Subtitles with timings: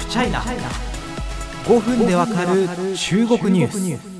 [0.00, 4.10] フチャイナ5分でわかる中国ニュース。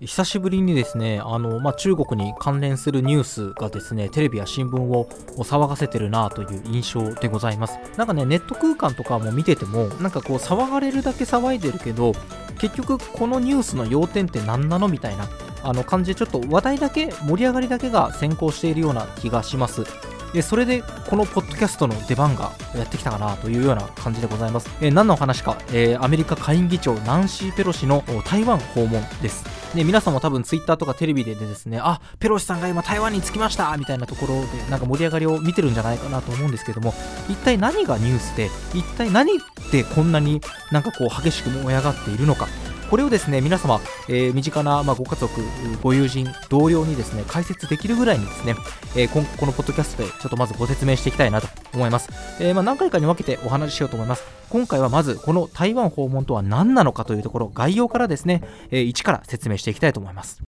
[0.00, 5.08] 久しぶりにですねあの、まあ、中国に関連するニュースがですねテレビや新聞を
[5.38, 7.78] 騒がせてるなという印象でございます。
[7.96, 12.12] なんかねネット空間とかも見ててもなんかこう騒がれるだけ騒いでるけど
[12.58, 15.28] 結局このニュースの要点って何なのみたいな
[15.62, 19.84] あの感じでちょっと話題だけ盛り上がりだけが先行しているような気がします。
[20.34, 24.68] でそれでこのポッドキャストの出番がやってきたかなというような感じでございます。
[24.80, 29.44] えー、何の話か、えー、アメリカ下院議長ナンシー・ペロシの台湾訪問です。
[29.76, 36.94] で皆さんも多分ツイッターとかテレビでですね、あペロシさんが今台湾に着きましたみたいなところでなんか盛り上がりを見てるんじゃないかなと思うんですけども、
[37.28, 39.38] 一体何がニュースで、一体何
[39.70, 40.40] でこんなに
[40.72, 42.48] なんかこう激しく燃え上がっているのか。
[42.90, 45.40] これをですね皆様、えー、身近な、まあ、ご家族、
[45.82, 48.54] ご友人、同僚にですね解説できるぐらいにですね、
[48.96, 52.10] えー、ここのポッドキャストでちょっとまずご説明していきたいなと思います。
[52.40, 54.24] えー、まあ、何回かに分けてお話ししようと思います。
[54.48, 60.53] 今回はまずこの台湾訪問とは何なのかというところ、概要からですね、えー、一から説明していきたいと思います。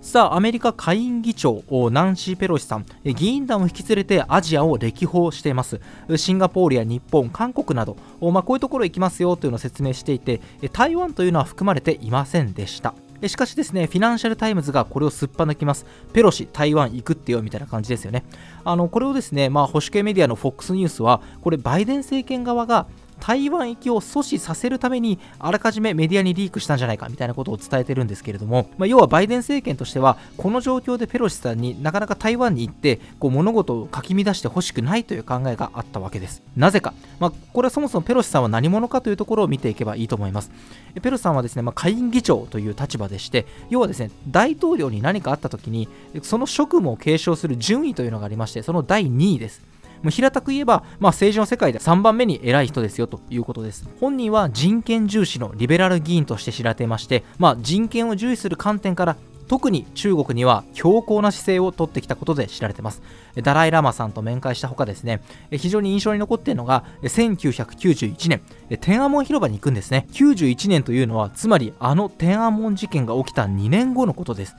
[0.00, 5.78] さあアメリカ下院議長ナンシー・ペロシさん議員団を引き連れてアジアを歴訪しています
[6.16, 7.96] シンガポールや日本韓国など、
[8.32, 10.40] まあ、こういうところ行きますよというのを説明していて
[10.72, 12.94] 台湾というのは含まれていませんでした
[13.28, 15.84] しかしですね、フィナンシャルタイムズがこれをすっぱ抜きます。
[16.14, 18.24] ペロシ、台湾行くってよみたいな感じですよね。
[18.64, 22.86] あのこれをですね、まあ、保守系メディアの FOX ニュースは、これ、バイデン政権側が
[23.20, 36.42] 台湾行きを阻止させるためにあらかじめメディアにリークしたんじゃないかみたいなことを伝えてるんですけれども、まあ、要はバイデン政権としてはこの状況でペロシさんになかなか台湾に行ってこう物事をかき乱してほしくないという考えがあったわけです。
[36.56, 40.50] なぜか、まあ、これはそもそもペロシさんは何者かというところを見ていけばいいと思います。
[41.02, 45.88] ペロシさんはですね、まあ、下院議長という立場でして要はですね大統領に何かあった時に
[46.22, 49.70] その職務を継承する順位というのがありましてその第2位です。
[50.02, 53.88] もう平たく言えば、まあ、政治の世界で3番目に偉い人ですよということです。
[54.00, 59.16] 本人は人権重視のリベラル議員として知られていまして、まあ、人権を重視する観点から
[59.50, 63.02] 特に中国には強硬な姿勢をとってきたことで知られています。
[63.42, 68.42] ダライ・ラマさんと面会したほかですね、非常に印象に残っているのが、1991年、
[68.78, 70.06] 天安門広場に行くんですね。
[70.12, 74.54] 91年というのは、つまりあの天安門事件が起きた2年後のことです。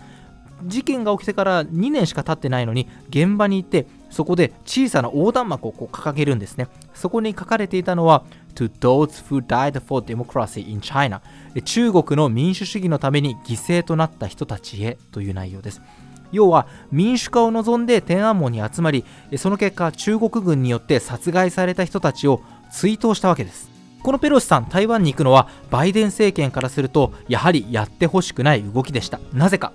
[0.66, 6.68] 事件が起きてから2年しか経ってないのに現場に行ってそこで小さな横断幕をこう掲げるんですね。
[6.94, 8.24] そこに書かれていたのは
[8.56, 11.22] To those who died for democracy in China.
[11.64, 15.82] 中国の民主主義のために犠牲となった人たちへという内容です。
[16.32, 19.04] 要は民主化を望んで天安門に集まり
[19.38, 22.42] その結果中国軍によって殺害された人たちを
[22.72, 23.70] 追悼したわけです。
[24.04, 29.20] このペロシさん台湾に行くのはバイデン政権からするとやはりやってほしくない動きでした。
[29.32, 29.74] なぜか。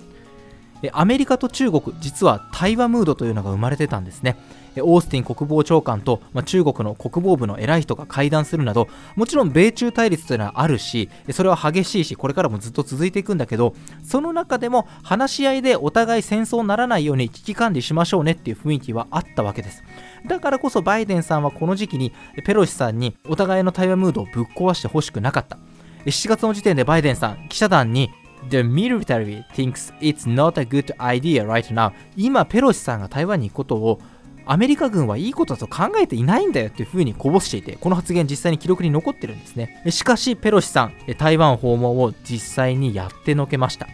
[0.92, 4.37] アメリカと中国、実は対話ムードというのが生まれてたんですね。
[4.82, 19.82] オースティン国防長官と、まあ、中国の国防部の偉い人が会談するなど、もちろん米中対立というのはあるし、それは激しいし、これからもずっと続いていくんだけど、その中でも話し合いでお互い戦争にならないように危機管理しましょうねっていう雰囲気はあったわけです。
[20.26, 22.12] だからこそバイデンさんはこの時期に
[22.44, 25.59] ペロシさんにお互いの対話ムードをぶっ壊してほしくなかった。
[26.04, 28.10] 7月の時点でバイデンさん、記者団に
[28.48, 31.92] The military thinks it's not a good idea right now.
[32.16, 34.00] 今、ペロシさんが台湾に行くことを
[34.48, 39.82] アメリカ軍はいいことだと考えていないんだよっていうふうにこぼしていて、この発言実際に記録に残ってるんですね。
[39.90, 43.88] しかし、ペロシさん、台湾訪問を実際にやってのけました。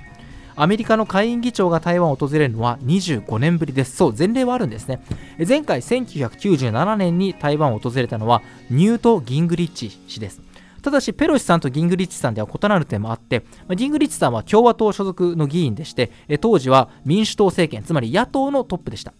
[0.54, 3.96] アメリカの下院議長が台湾を訪れるのは25年ぶりです。
[3.96, 5.00] そう、前例はあるんですね。
[5.48, 10.42] 前回1997年に台湾を訪れたのはニュート・ギングリッチ氏です。
[10.82, 13.44] ただし、ペロシさんとギングリッチさんでは異なる点もあって、
[13.76, 16.10] ギングリッチさんは共和党所属の議員でして、
[16.40, 19.14] 当時は民主党政権、つまり野党のトップでした。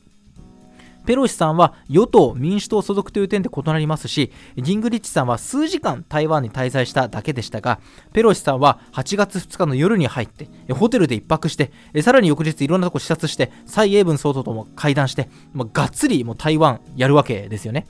[1.05, 7.81] ペロシさんは与党・民主党所属という点で異なりますし、ギングリッチさんは数時間台湾に滞在しただけでしたが、
[8.12, 11.72] ペロシさんは8月2日の夜に入って、ホテルで1泊して、
[12.03, 17.86] さらに翌日いろんなとこ視察して、蔡英文総統とも会談して、まあ、がっつりもう台湾やるわけですよね。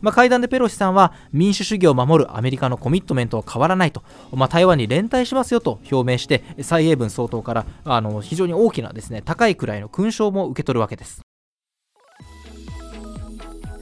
[0.00, 4.02] まあ、会談でペロシさんは民主主義を守るアメリカのコミットメントは変わらないと、
[4.32, 11.22] まあ、台湾に連帯しますよと表明して蔡英文総統からあの非常に大きなですね高いくらいの勲章も受け取るわけです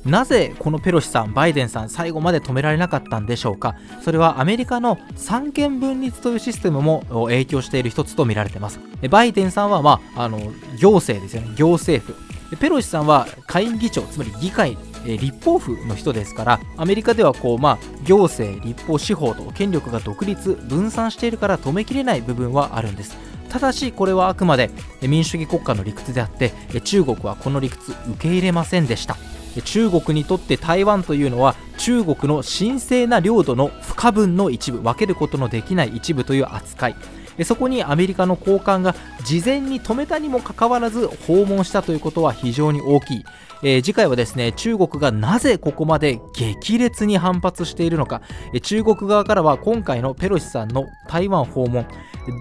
[0.07, 8.79] なぜこのペロシさん、バイデンさん、最後まで止められなかったんでしょうか、それはアメリカの三権分立というシステムも影響している一つと見られています。
[9.11, 10.39] バイデンさんは、まあ、あの
[10.79, 12.17] 行政ですよね、行政府。
[12.57, 23.17] ペロシさんは下院議長、つまり議会え立法府の人ですからアメリカではこう、まあ、行政立法司法と権力が独立分散しているから止めきれない部分はあるんです。
[23.49, 24.71] ただしこれはあくまで
[25.03, 29.17] 民主主義国家の理屈であって中国はこの理屈受け入れませんでした。
[29.65, 36.97] 中国にとって台湾というのは中国の神聖な領土の不可分の一部分けることのできない一部という扱い。
[37.45, 38.95] そこにアメリカの高官が
[39.25, 43.25] 事前に止めたにもかかわらず訪問したということは非常に大きい、
[43.63, 48.23] えー、次回はですね中国がなぜここまで激烈に反発しているのか、
[48.53, 51.87] え、中国側からは今回のペロシさんの台湾訪問。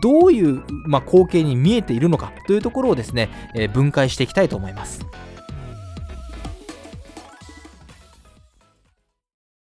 [0.01, 5.05] どういう、まあ、光景に見えているのかというところをですね、えー、分解していきたいと思います。